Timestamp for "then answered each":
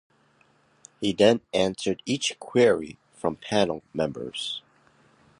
1.13-2.39